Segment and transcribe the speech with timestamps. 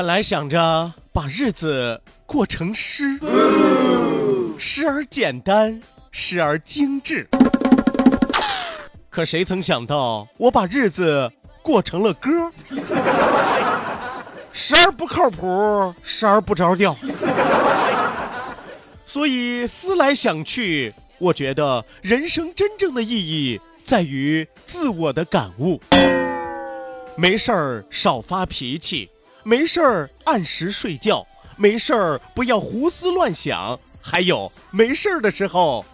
[0.00, 3.20] 本来想着把日子过成诗，
[4.58, 5.78] 诗而简单，
[6.10, 7.28] 诗而精致。
[9.10, 12.30] 可谁曾想到，我把日子过成了歌，
[14.54, 16.96] 时而不靠谱，时而不着调。
[19.04, 25.78] 所以思来想去，我觉得人生真正的意义在于自我的感悟。
[27.16, 29.10] 没事儿少发脾气。
[29.42, 35.84] 没事儿按时睡觉，没事儿不要胡思乱想，还有没事儿的时候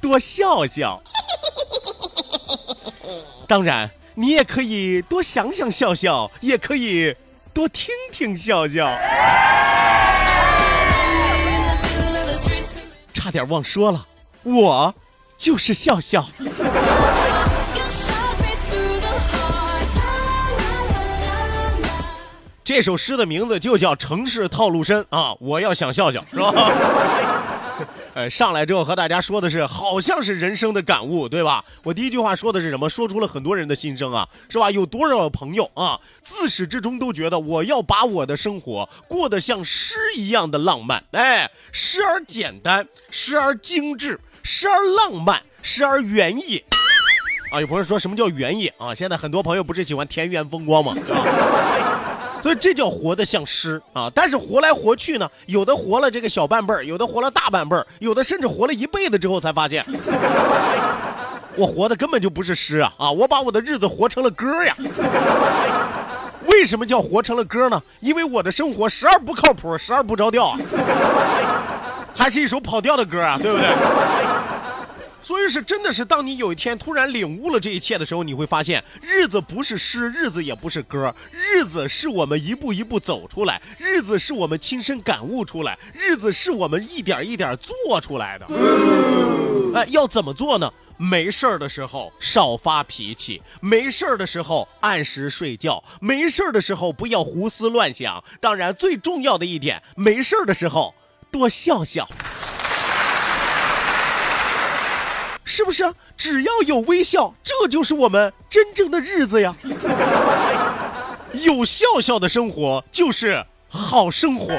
[0.00, 1.02] 多笑笑。
[3.48, 7.14] 当然，你也可以多想想笑笑，也可以
[7.54, 8.86] 多听听笑笑。
[13.14, 14.06] 差点忘说了，
[14.42, 14.94] 我
[15.38, 16.26] 就是笑笑。
[22.74, 25.36] 这首诗的名字就叫《城市套路深》啊！
[25.40, 26.72] 我要想笑笑，是吧？
[28.14, 31.62] 呃，上来之后和大家说的是，好像是人生的感悟，对吧？
[31.82, 32.88] 我第一句话说的是什么？
[32.88, 34.70] 说出了很多人的心声啊，是吧？
[34.70, 46.64] 有多少朋友啊，自始至终都觉得我要把我的生活过得像诗一样的浪漫，哎，时而简单，时而精致，时而浪漫，时而原野。
[47.52, 48.94] 啊，有朋友说什么叫原野啊？
[48.94, 50.96] 现在很多朋友不是喜欢田园风光吗？
[52.42, 54.10] 所以这叫活得像诗啊！
[54.12, 59.84] 但是活来活去呢，有的活了这个小半辈儿，有的活了大半辈儿，有的甚至活了一辈子之后才发现，
[61.54, 62.92] 我活的根本就不是诗啊！
[62.98, 64.74] 啊，我把我的日子活成了歌呀！
[66.46, 67.80] 为什么叫活成了歌呢？
[68.00, 70.58] 因为我的生活时而不靠谱，时而不着调啊，
[72.12, 73.68] 还是一首跑调的歌啊，对不对？
[75.22, 88.46] 所以是真的是，当你有一天突然领悟了这一切的时候，你会发现，日子不是诗，日子也不是歌，日子是我们一步一步走出来，日子是我们亲身感悟出来，日子是我们一点一点做出来的。
[89.74, 90.70] 哎，要怎么做呢？
[90.98, 98.22] 没事儿的时候少发脾气，没事儿的时候按时睡觉，没事儿的时候不要胡思乱想。
[98.40, 100.94] 当然，最重要的一点，没事儿的时候
[101.30, 102.08] 多笑笑。
[105.44, 105.92] 是不是？
[106.16, 109.52] 只要有微笑，这就是我们真正的日子呀！
[111.32, 114.54] 有笑笑的生活就是好生活。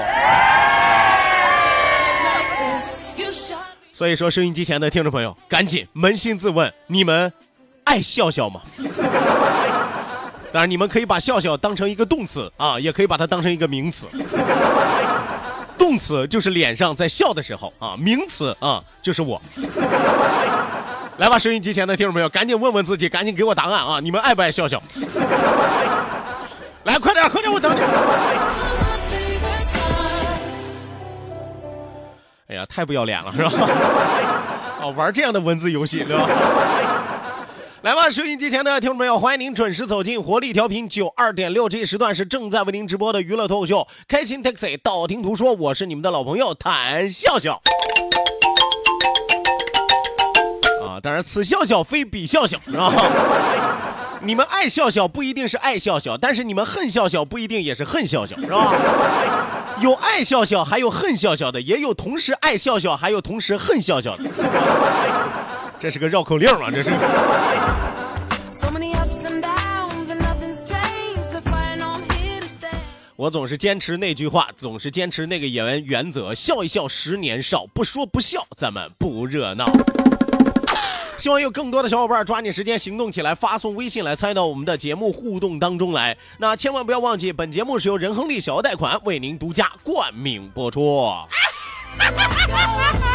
[3.94, 7.32] 所以说，收音机前的听众朋友，赶紧扪心自问：你们
[7.86, 8.60] 爱笑笑吗？
[10.52, 14.08] 当然，你们可以把笑笑当成一个动词啊，也可以把它当成一个名词。
[15.84, 19.42] 动词就是脸上在笑的时候啊，名词啊就是我。
[21.18, 24.00] 来吧，收音机前的听众朋友，赶紧问问自己，赶紧给我答案啊！
[24.00, 24.82] 你们爱不爱笑笑？
[26.86, 27.82] 来，快点，快点，我等你。
[32.48, 33.52] 哎呀，太不要脸了，是吧？
[34.84, 36.30] 哦，玩这样的文字游戏，对吧？
[37.84, 47.62] 来吧，收音机前的听众朋友，欢迎您准时走进活力调频九二点六，这一时段是正在为您直播的娱乐脱口秀《开心 Taxi》，道听途说，我是你们的老朋友谭笑笑。
[50.88, 52.94] 啊，当然，此笑笑非彼笑笑，是吧？
[54.24, 58.74] 你们爱笑笑不一定是爱笑笑，但是你们恨笑笑不一定也是恨笑笑，是吧？
[59.82, 64.24] 有爱笑笑，还有恨笑笑的，也有同时爱笑笑，还有同时恨笑笑的。
[65.78, 66.90] 这是个绕口令啊，这是。
[73.16, 79.72] 我总是坚持那句话，总是坚持那个原原则，笑一笑，十年少，不说不笑，咱们不热闹。
[81.20, 86.18] 希望有更多的小伙伴抓紧时间行动起来，发送微信来参与到我们的节目互动当中来。
[86.40, 91.06] 那千万不要忘记，本节目是由仁亨利小额贷款为您独家冠名播出。
[91.08, 91.28] 哈
[92.00, 93.13] 哈哈哈哈哈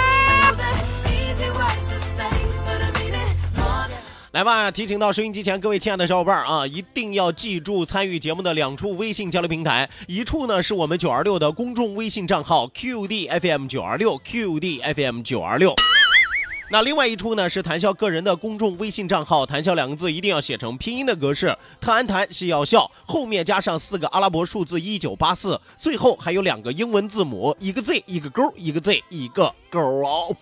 [4.39, 15.75] 来吧，提醒到收音机前各位亲爱的小伙伴啊，一定要记住参与节目的两处微信交流平台，一处呢是我们九二六的公众微信账号 QDFM 九二六 QDFM 九二六。
[16.71, 30.37] 那另外一处呢是谈笑个人的公众微信账号，谈笑两个字一定要写成拼音的格式，谈谈是要笑，后面加上四个阿拉伯数字一九八四，最后还有两个英文字母，一个 Z 一个勾，一个 Z 一个勾哦。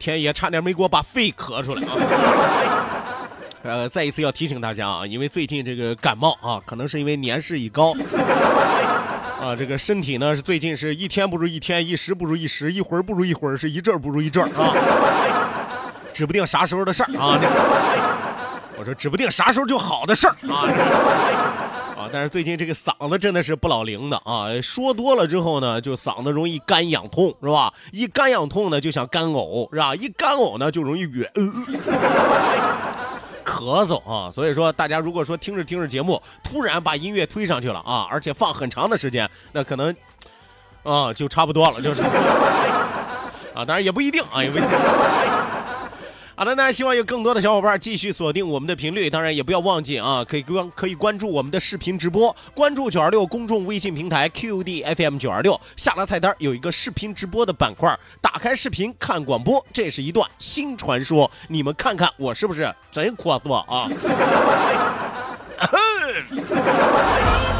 [0.00, 1.92] 天爷，差点没给我把肺咳出来啊！
[3.62, 7.92] 呃，再一次要提醒大家啊，因为最近这个感冒啊，可能是因为年事已高
[9.38, 14.74] 啊，这个身体呢是最近是一天不如一天，一时不如一时，一会儿不如一会儿，是一阵儿不如一阵儿啊，
[16.14, 17.38] 指不定啥时候的事儿啊！
[18.78, 20.64] 我说指不定啥时候就好的事儿啊！
[22.00, 27.74] 啊，但是最近这个嗓子真的是不老灵的啊，说多了之后呢，就嗓子容易干痒痛，是吧？
[27.92, 29.94] 一干痒痛呢，就想干呕，是吧？
[29.94, 31.28] 一干呕呢，就容易哕，
[33.44, 34.32] 咳嗽啊。
[34.32, 39.94] 所以说，大家如果说听着听着节目，突然把音乐推上去了啊，而且放很长的时间，那可能
[40.82, 42.00] 啊就差不多了，就是
[43.52, 44.70] 啊，当然也不一定啊，也不一定。
[46.40, 63.86] 好的，那希望有更多的小伙伴继续锁定我们的频率，当然也不要忘记啊，可以关可以关注我们的视频直播，关注九二六公众微信平台 QDFM 九二六，下拉菜单有一个视频直播的板块，打开视频看广播，这是一段新传说，你们看看我是不是真阔绰啊？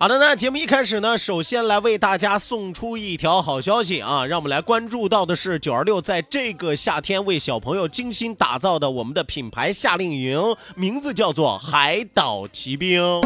[0.00, 13.20] 好的，那节目一开始呢，首先来为大家送出一条好消息啊，让我们来关注到的是九二六在这个夏天为小朋友精心打造的我们的品牌夏令营，名字叫做海岛奇兵。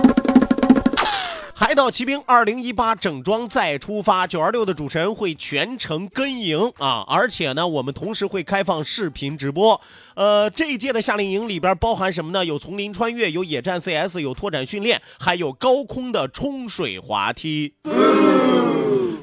[1.64, 9.80] 海岛奇兵二零一八整装再出发，九二六的主持人会全程跟营啊，而且呢，我们同时会开放视频直播。
[10.16, 12.44] 呃，这一届的夏令营里边包含什么呢？
[12.44, 17.74] 有丛林穿越，有野战 CS，有拓展训练，还有高空的冲水滑梯。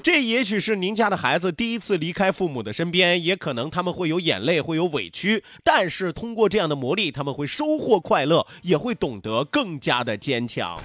[0.01, 10.80] 这也许是您家的孩子第一次离开父母的身边，也可能他们会有眼泪，会有委屈，但是通过这样的磨砺，他们会收获快乐，也会懂得更加的坚强。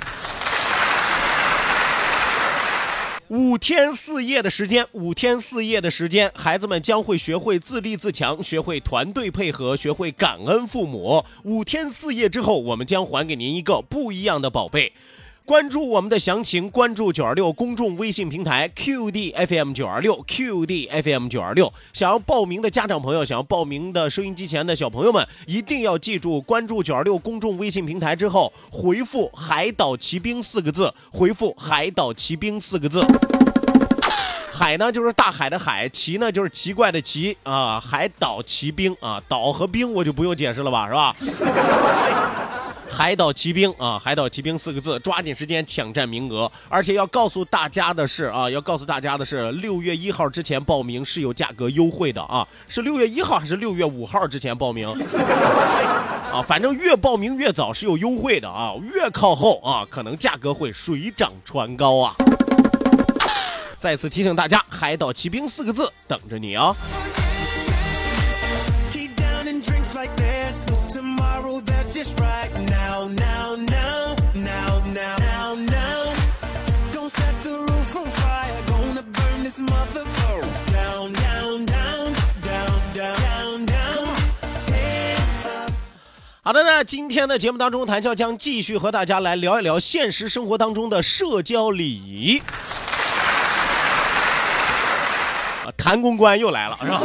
[3.29, 11.25] 五天四夜的时间，五天四夜的时间，孩子们将会学会自立自强，学会团队配合，学会感恩父母。
[11.43, 14.93] 五天四夜之后，我们将还给您一个不一样的宝贝。
[15.47, 21.71] 关注我们的详情，关注九二六公众微信平台 QDFM 九二六 QDFM 九二六。
[21.93, 33.07] 想要报名的家长朋友，想要报名的收音机前的小朋友们，一定要记住，关注九二六公众微信平台之后，回复“海岛奇兵”四个字，回复“海岛奇兵”四个字。
[34.51, 41.15] 海呢就是大海的海，奇呢就是奇怪的奇啊，海岛奇兵啊，岛和兵我就不用解释了吧，是吧？
[42.97, 46.51] 海岛奇兵啊，海岛奇兵四个字，抓紧时间抢占名额。
[46.69, 54.89] 而且要告诉大家的是啊，要告诉大家的是，六月一号之前报名是有价格优惠的啊，是六月一号还是六月五号之前报名？
[56.33, 62.15] 啊，反正越报名越早是有优惠的啊，越靠后啊，可能价格会水涨船高啊。
[63.77, 66.73] 再次提醒大家，海岛奇兵四个字等着你啊。
[71.61, 76.15] That's just right now, now, now, now, now, now, now.
[76.93, 78.63] Gonna set the roof on fire.
[78.67, 80.43] Gonna burn this motherfucker
[80.73, 84.15] down, down, down, down, down, down, down.
[86.43, 92.43] 好的，那今天的节目当中，谭笑将继续和大家来聊一聊现实生活当中的社交礼仪。
[95.65, 97.01] 啊，谭公关又来了，是吧？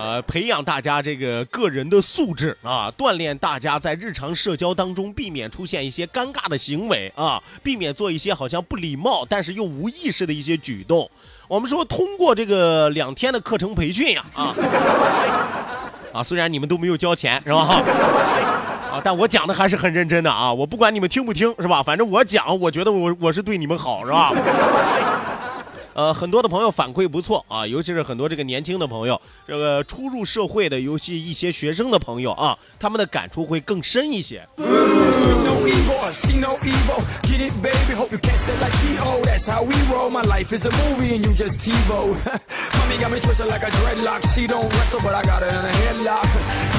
[0.00, 11.10] 呃，培养大家这个个人的素质啊，锻炼大家在日常社交当中避免出现一些尴尬的行为啊，避免做一些好像不礼貌但是又无意识的一些举动。
[11.48, 14.54] 我们说通过这个两天的课程培训呀，啊
[16.14, 17.68] 啊，虽然你们都没有交钱是吧？
[18.90, 21.82] 啊，但我讲的还是很认真的啊，我不管你们听不听是吧？
[21.82, 24.32] 反正我讲，我觉得我我是对你们好是吧？
[26.00, 34.42] 呃，很多的朋友反馈不错啊，尤其是很多这个年轻的朋友，这个初入社会的，尤其一些学生的朋友啊，他们的感触会更深一些。
[35.67, 37.03] evil, I see no evil.
[37.23, 37.93] Get it, baby.
[37.93, 39.21] Hope you catch that like T.O.
[39.23, 40.09] That's how we roll.
[40.09, 42.15] My life is a movie and you just TiVo.
[42.77, 44.21] Mommy got me twisted like a dreadlock.
[44.33, 46.29] She don't wrestle, but I got her in a headlock.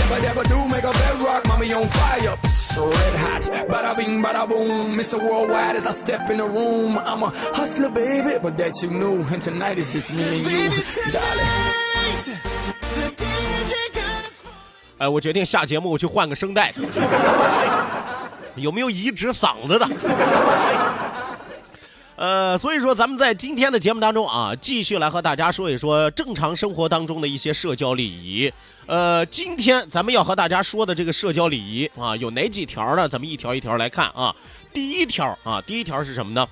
[0.00, 1.46] Never, never do make a bedrock.
[1.48, 2.36] Mommy on fire.
[2.46, 3.42] So red hot.
[3.68, 4.96] Bada bing, bada boom.
[4.96, 5.18] Mr.
[5.22, 6.98] Worldwide as I step in the room.
[6.98, 9.22] I'm a hustler, baby, but that you knew.
[9.32, 10.70] And tonight is just me and you,
[11.12, 11.72] darling.
[14.98, 16.80] 哎，我决定下节目我去换个声带去。
[18.61, 19.87] 有没有移植嗓子的？
[22.17, 28.53] 呃，所以说咱们在今天的节目当中啊，继续来和大家说一说正常生活当中的一些社交礼仪。
[28.85, 33.09] 呃，今天咱们要和大家说的这个社交礼仪啊，有哪几条呢？
[33.09, 34.35] 咱们一条一条来看啊。
[34.71, 36.47] 第一条啊，第一条是什么呢？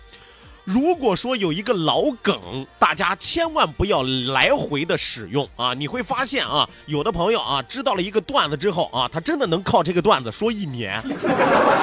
[0.69, 5.73] 如果说有一个老梗，大家千万不要来回的使用啊！
[5.73, 11.01] 你会发现啊，有的朋友啊，知道了一个段子之后啊，他真的能靠这个段子说一年。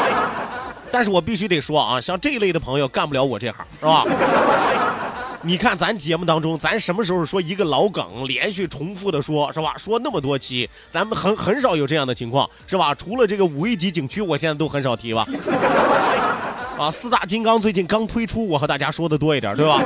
[0.93, 4.05] 但是我必须得说啊，像这一类的朋友干不了我这行，是吧？
[5.43, 9.75] 你看咱节目当中，咱什么时候说一个老梗连续重复的说，是吧？
[9.77, 12.95] 说那么多期，咱们很很少有这样的情况，是吧？
[12.95, 15.27] 除了这个五 A 级景区，我现在都很少提吧。
[16.79, 19.81] 啊，四大金刚最近刚推出，我和大家说的多一点，对吧？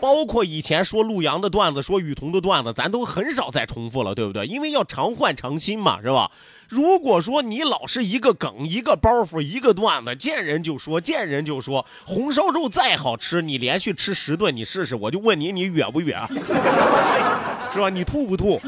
[0.00, 4.44] 包括以前说陆阳的段子，说雨桐的段子，咱都很少再重复了，对不对？
[4.46, 6.30] 因为要常换常新嘛，是吧？
[6.68, 16.26] 如果说你老是一个梗、一个包袱、一个段子，见人就说，见人就说，红烧肉再好吃，你连续吃十顿，你试试，我就问你，你哕不哕？
[17.72, 17.88] 是吧？
[17.88, 18.60] 你吐不吐？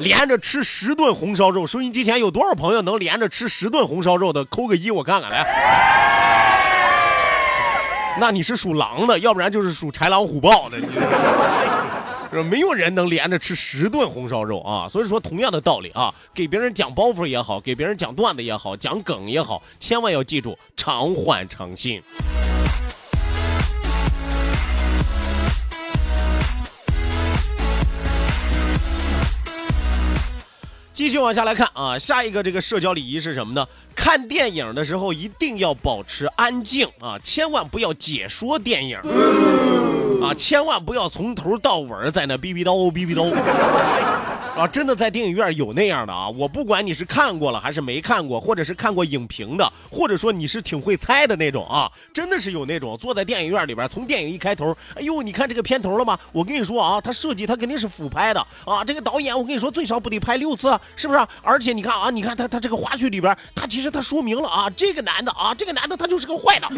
[0.00, 4.42] 连着吃十顿红烧肉，收音机前有多少朋友能连着吃十顿红烧肉的？
[4.46, 5.46] 扣个一，我看看来。
[8.18, 10.78] 那你是属狼的，要不然就是属豺狼虎豹的。
[12.32, 14.88] 是没有人能连着吃十顿红烧肉啊！
[14.88, 22.00] 所以说，同样的道理啊，给别人讲包袱也好，给别人讲段子也好，讲梗也好，千万要记住常换常新。
[31.00, 33.66] 继续往下来看啊，下一个这个社交礼仪是什么呢？
[33.94, 38.98] 看电影的时候一定要保持安静啊，千万不要解说电影
[40.22, 43.24] 啊，千万不要从头到尾在那逼逼叨逼逼叨
[44.60, 44.66] 啊！
[44.66, 56.18] 真的在电影院有那样的啊，我不管你是看过了还是没看过，或者是看过影评的，或者说你是挺会猜的那种啊，真的是有那种坐在电影院里边，从电影一开头，哎呦，你看这个片头了吗？
[56.30, 61.26] 我跟你说啊，他设计他肯定是俯拍的啊，这个导演我跟你说最少不得拍六次，是不是？
[61.42, 66.68] 而且你看啊，你看他他这个花絮里边，他其实他说明了啊，这个男的啊，这个男的他就是个坏的，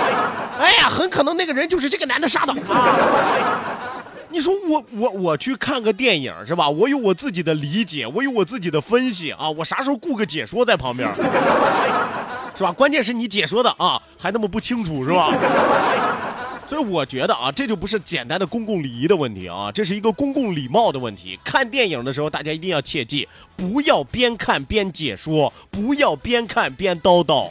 [0.58, 3.88] 哎呀，很可能那个人就是这个男的杀的啊。
[4.32, 6.68] 你说我我我去看个电影是吧？
[6.70, 9.50] 我有我自己的理解，我有我自己的分析啊！
[9.50, 11.06] 我啥时候雇个解说在旁边，
[12.56, 12.72] 是吧？
[12.72, 15.30] 关键是你解说的啊，还那么不清楚是吧？
[16.66, 21.38] 所以我觉得啊，这就不是简单的公共礼仪的问题啊，这是一个公共礼貌的问题。
[21.44, 27.50] 看电影的时候，大家一定要切记，不要边看边解说，不要边看边叨叨。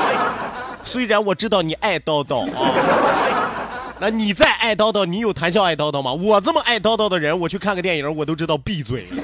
[0.82, 3.39] 虽然我知道你爱叨叨啊。
[4.00, 6.10] 那你再爱叨叨，你有谈笑爱叨叨吗？
[6.10, 9.04] 我这么爱叨叨的人，我去看个电影，我都知道闭嘴。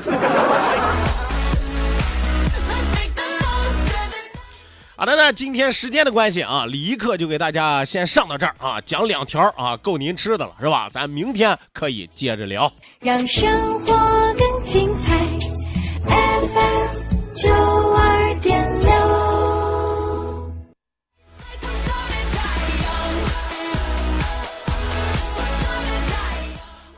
[4.99, 10.88] 好的，那今天时间的关系啊，礼仪课就给大家先上到这儿啊，讲两条啊，够您吃的了，是吧？
[10.90, 12.71] 咱明天可以接着聊。
[13.00, 13.95] 让生活
[14.35, 15.25] 更精彩。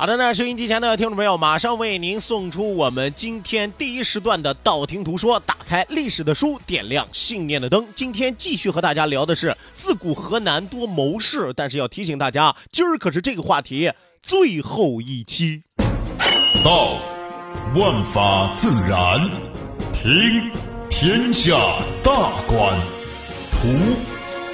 [0.01, 7.85] 好的，那收音机前的听众朋友，马上为您送出我们今天第一时段的《道听途说》，打开历史的书，点亮信念的灯。
[7.97, 13.91] 今天继续和大家聊的是自古河南多谋士，但是要提醒大家，今儿可是这个话题
[14.23, 15.65] 最后一期。
[16.65, 17.01] 道，
[17.75, 19.29] 万法自然；
[19.93, 20.49] 听，
[20.89, 21.59] 天下
[22.05, 22.73] 大观；
[23.51, 23.67] 图，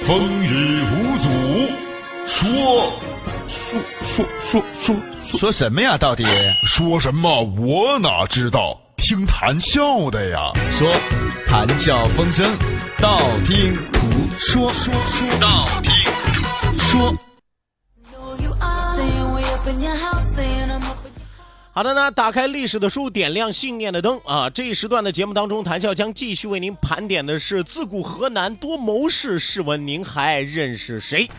[0.07, 1.29] 风雨无阻；
[2.25, 2.93] 说，
[3.47, 4.95] 说说说说说
[5.25, 5.97] 说什么呀？
[5.97, 6.23] 到底
[6.65, 7.41] 说什么？
[7.57, 8.79] 我哪知道？
[8.95, 10.51] 听谈笑的呀。
[10.71, 10.93] 说
[11.47, 12.49] 谈笑风生，
[12.99, 15.91] 道听途说，说说道听
[16.31, 17.15] 途说。
[21.73, 24.49] 好的呢，打开历史的书，点亮信念的灯啊！
[24.49, 31.29] 这一时段的节目当中，谈笑将继续为您盘点的是自古河南多谋士，试问您还认识谁？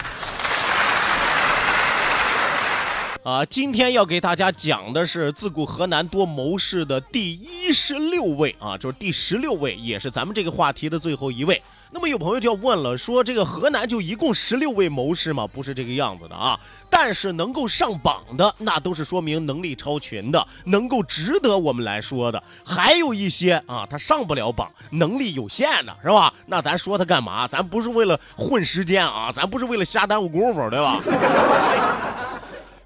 [3.26, 11.61] 啊，今天要给大家讲的是自古河南多谋士的第一十六位啊，就是第十六位，也是咱们这个话题的最后一位。
[11.90, 15.45] 那么有朋友就要问了，说这个河南就一共十六位谋士吗？
[15.45, 16.56] 不是这个样子的啊。
[16.88, 22.40] 但是能够上榜的，那都是说明能力超群的，能够值得我们来说的。
[22.64, 26.33] 还有一些啊，他上不了榜，能力有限的，是吧？
[26.47, 27.49] 那咱说他干嘛？
[27.49, 31.00] 咱不是为了混时间啊，咱不是为了瞎耽误功夫，对吧？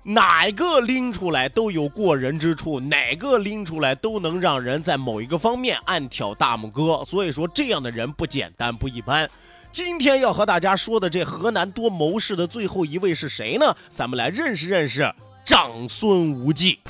[0.03, 7.05] 哪个拎出来都有过人之处，哪个拎出来都能让人在某一个方面暗挑大拇哥。
[7.05, 9.29] 所以说，这样的人不简单，不一般。
[9.71, 13.77] 今天要和大家说的这河南多谋士的最后一位是谁呢？
[13.91, 15.15] 咱们来认识认识
[15.45, 16.81] 长孙无忌。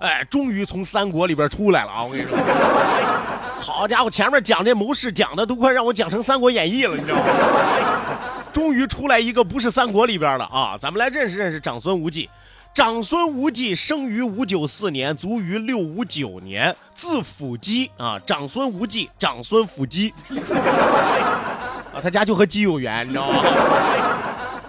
[0.00, 2.02] 哎，终于从三国里边出来了啊！
[2.02, 2.36] 我跟你说，
[3.60, 7.24] 好家伙，前面讲这谋士讲的都快让我讲成《三国演义》了，你知道吗？
[8.52, 10.76] 终于出来一个不是三国里边的啊！
[10.78, 12.28] 咱们来认识认识长孙无忌。
[12.72, 18.20] 长孙无忌生于五九四年，卒于六五九年，字辅基啊。
[18.26, 20.12] 长孙无忌，长孙辅基
[21.92, 23.42] 啊，他家就和鸡有缘，你知道吗？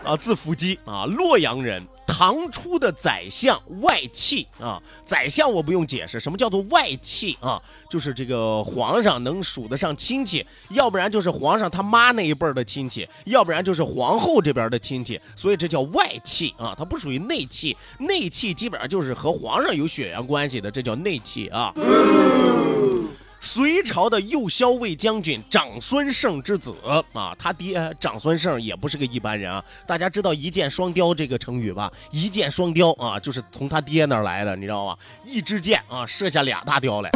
[0.06, 1.86] 啊，字辅基啊，洛阳人。
[2.06, 7.62] 唐初的宰相外戚啊，宰相我不用解释，什么叫做外戚啊？
[7.90, 17.76] 就是这个皇上能数得上亲戚，要不然就是皇上他妈那一辈的亲戚，要不然就是皇后这边的亲戚，所以这叫外戚啊，它不属于内戚。
[18.00, 21.74] 内戚基本上就是和皇上有血缘关系的，这叫内戚啊。
[23.44, 26.74] 隋朝的右骁卫将军长孙晟之子
[27.12, 29.62] 啊，他爹长孙晟也不是个一般人啊。
[29.88, 34.96] 大家知道“一箭双雕”这个成语吧？“一箭双雕”啊，就是从他爹那儿来的，你知道吗？
[35.26, 37.10] 一支箭啊，射下俩大雕来，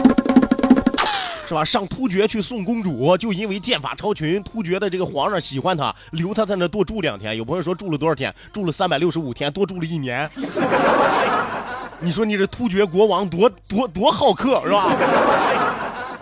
[1.47, 1.63] 是吧？
[1.63, 7.37] 上突厥去送公主，就因为剑法超群，突厥的这个皇上喜欢他，留他在那多住两天。
[7.37, 8.33] 有朋友说住了多少天？
[8.51, 10.27] 住了三百六十五天，多住了一年。
[12.01, 15.64] 你说你这突厥国王多多多好客是吧？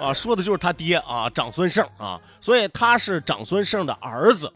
[0.04, 4.52] 啊，说的就是他爹啊，长孙晟啊，所以他是长孙晟的儿子。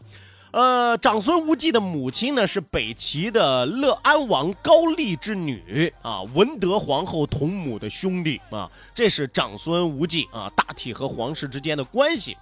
[0.50, 12.36] 呃，长孙无忌的母亲呢是北齐的乐安王高丽之女啊，文德皇后同母的兄弟啊，这是长孙无忌啊，大体和皇室之间的关系。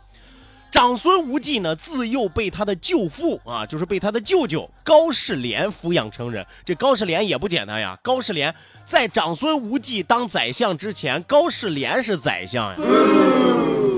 [0.70, 6.46] 长孙无忌呢，自幼被他的舅父啊，就是被他的舅舅高士廉抚养成人。
[6.64, 12.76] 这高士廉也不简单呀，高士廉在长孙无忌当宰相之前，高士廉是宰相呀，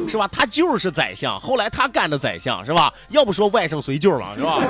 [0.09, 0.29] 是吧？
[0.29, 2.93] 他就是宰相，后来他干的宰相，是吧？
[3.09, 4.63] 要不说外甥随舅了，是吧？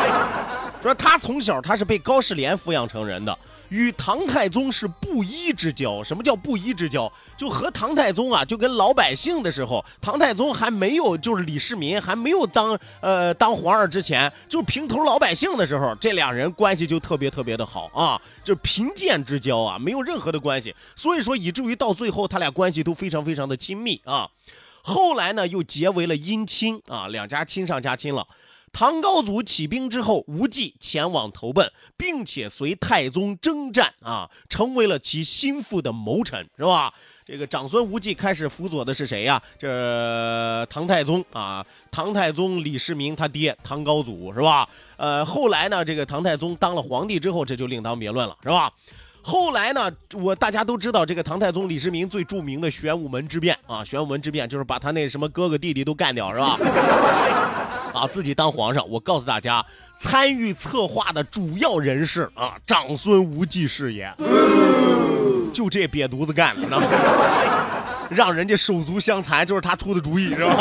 [0.82, 3.38] 说他从小他是被高士廉抚养成人的。
[3.70, 6.04] 与唐太宗是布衣之交。
[6.04, 7.10] 什么叫布衣之交？
[7.36, 20.74] 就和唐太宗啊，就跟老百姓的时候，唐太宗还没有就是李世民还没有当呃当皇上之前，就平头老百姓的时候，这两人关系就特别特别的好啊，就贫贱之交啊，没有任何的关系。
[20.94, 24.28] 所以说以至于到最后，他俩关系都非常非常的亲密啊。
[24.82, 28.26] 后来呢，又结为了姻亲啊，两家亲上加亲了。
[28.72, 36.92] 唐高祖起兵之后，无忌前往投奔，并且随太宗征战啊，成为了其心腹的谋臣，是吧？
[37.26, 39.40] 这个长孙无忌开始辅佐的是谁呀？
[39.58, 44.68] 这唐太宗啊，唐太宗李世民他爹唐高祖是吧？
[44.96, 48.72] 呃，后来呢，这个唐太宗当了皇帝之后，这就另当别论了，是吧？
[49.22, 56.56] 后来呢，我大家都知道这个唐太宗李世民最著名的玄武门之变啊，玄武门之变就是把他那什么哥哥弟弟都干掉，是吧？
[57.92, 58.88] 啊，自己当皇上。
[58.88, 59.64] 我告诉大家，
[59.98, 64.12] 参与策划的主要人士啊，长孙无忌是也，
[65.52, 66.80] 就这瘪犊子干的，
[68.10, 70.56] 让人家手足相残，就是他出的主意，是吧？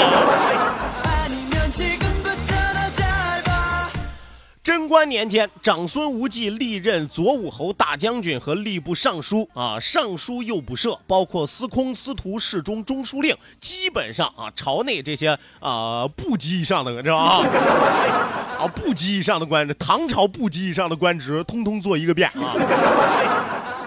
[4.69, 17.47] 贞观年间，长孙无忌历任左武侯大将军和吏部尚书啊，尚书右仆射，包括司空、司徒、侍中、中书令，基本上啊，朝内这些啊部级以上的，知道吧？
[18.61, 22.53] 啊，部级以上的官职，唐朝部级以上的官职，通通做一个遍啊。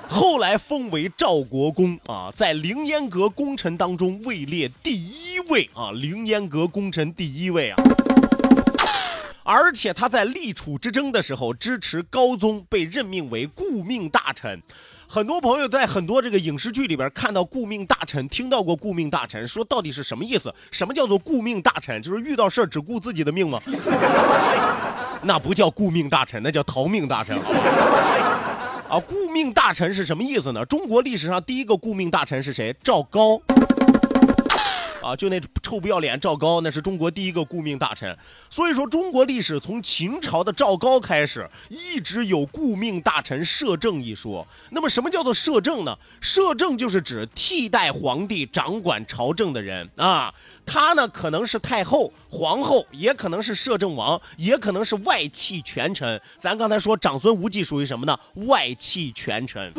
[0.09, 7.77] 后来封为赵国公啊，在凌烟阁功臣当中位列第一位啊，凌烟阁功臣第一位啊。
[9.45, 14.63] 而且他在立储之争的时候支持高宗，被任命为顾命大臣。
[15.09, 20.55] 很多朋友在很多这个影视剧里边看到顾命大臣，听到过顾命大臣，说到底是什么意思？
[20.71, 22.01] 什么叫做顾命大臣？
[22.01, 23.61] 就是遇到事儿只顾自己的命吗？
[25.23, 27.37] 那不叫顾命大臣，那叫逃命大臣。
[28.89, 30.65] 啊，顾命大臣是什么意思呢？
[30.65, 32.75] 中国历史上第一个顾命大臣是谁？
[32.83, 33.41] 赵高。
[35.03, 38.17] 啊，就那臭不要脸赵高，那是中国第一个顾命大臣。
[38.49, 44.47] 所以说，中国历史从秦朝的赵高开始，一直有顾命大臣摄政一说。
[44.71, 45.97] 那么，什么叫做摄政呢？
[46.21, 50.33] 摄政就是指替代皇帝掌管朝政的人啊。
[50.65, 56.21] 他呢，可能是太后、皇后，也可能是摄政王，也可能是外戚权臣。
[56.39, 58.17] 咱刚才说长孙无忌属于什么呢？
[58.47, 59.73] 外戚权臣。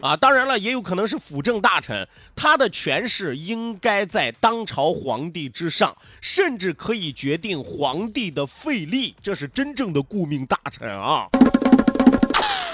[0.00, 2.06] 啊，当然了，也有可能是辅政大臣，
[2.36, 11.26] 他的权势应该在当朝皇帝之上，甚至可以决定皇帝的废立，这是真正的顾命大臣啊！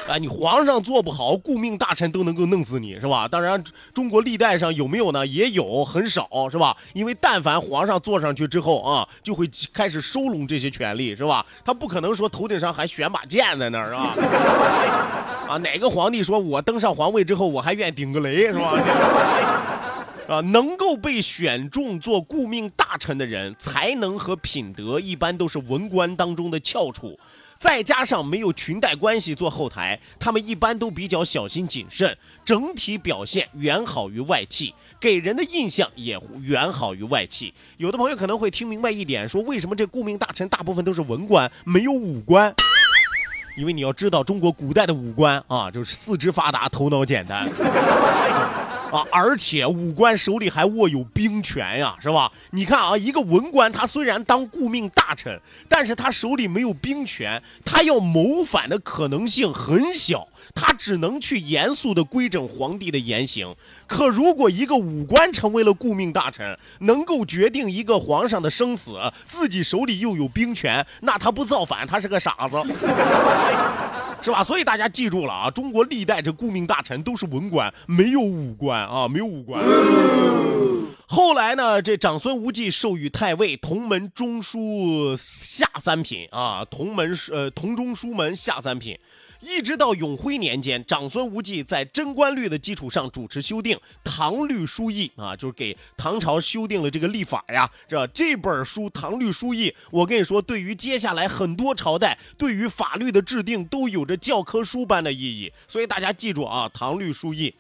[0.07, 3.27] 啊，你皇上做不好，顾命大臣都能够弄死你，是吧？
[3.27, 3.62] 当然，
[3.95, 5.27] 中国历代上有没有呢？
[5.27, 6.77] 也有，很少，是吧？
[6.93, 11.45] 因为但凡皇上坐上去之后啊，就会开始收拢这些权力，是吧？
[11.64, 14.14] 他不可能说头顶上还悬把剑在那儿，是吧？
[15.49, 18.73] 啊，哪个皇帝说我登上皇位之后，我还愿顶个雷，是吧？
[20.29, 27.19] 啊，能够被选中做顾命大臣的人，才能和品德一般都是文官当中的翘楚。
[27.57, 37.55] 再加上没有裙带关系做后台，他们一般都比较小心谨慎，整体表现远好于外戚，给人的印象也远好于外戚。
[37.79, 42.55] 有的朋友可能会听明白一点，说为什么这顾命大臣大部分都是文官，没有武官？
[43.57, 47.49] 因为你要知道，中国古代的武官啊，就是四肢发达，头脑简单。
[48.95, 52.31] 啊，而且武官手里还握有兵权呀，是吧？
[52.53, 63.57] 你看啊，一个文官，他虽然当顾命大臣，但是他手里没有兵权，他要谋反的可能性很小，他只能去严肃的规整皇帝的言行。
[63.89, 68.95] 可如果一个武官成为了顾命大臣，能够决定一个皇上的生死，
[69.27, 72.63] 自己手里又有兵权，那他不造反，他是个傻子。
[74.25, 74.43] 是吧？
[74.43, 79.63] 所以大家记住了啊，中国历代这顾命大臣都是文官，没有武官啊，没有武官。
[81.07, 88.99] 后来呢，这长孙无忌授予太尉同门中书下三品啊，同门呃同中书门下三品。
[89.45, 97.71] 一直到永徽年间，长孙无忌在贞观律的基础上主持修订唐律疏议啊，就是给唐朝修订了这个历法呀。
[97.87, 105.53] 这这本书《唐律疏议》，我跟你说，对于接下来很多朝代对于法律的制定都有着教科书般的意义。
[105.69, 107.51] 所以大家记住啊，《唐律疏议》。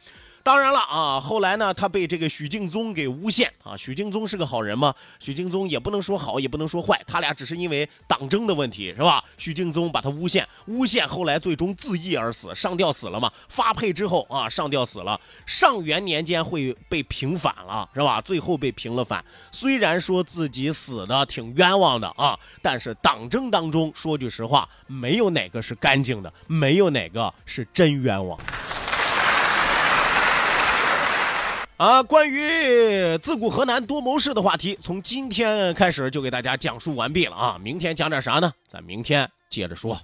[0.44, 3.74] 当然了啊，后来呢，他被这个许敬宗给诬陷啊。
[3.74, 4.94] 许敬宗是个好人吗？
[5.18, 9.24] 许敬宗也不能说好，也不能说坏，他俩只是因为党争的问题，是吧？
[9.38, 13.32] 许敬宗把他诬陷，诬陷，后来最终自缢而死，上吊死了嘛？
[13.48, 15.18] 发配之后啊，上吊死了。
[15.46, 18.20] 上元年间会被平反了，是吧？
[18.20, 19.24] 最后被平了反。
[19.50, 28.38] 虽然说自己死的挺冤枉的啊，但是党争当中，说句实话，没有哪个是干净的，没有哪个是真冤枉。
[31.76, 37.58] 啊，关于自古河南多谋士的话题，从今天开始就给大家讲述完毕了啊！
[37.60, 38.52] 明天讲点啥呢？
[38.68, 40.00] 咱明天接着说。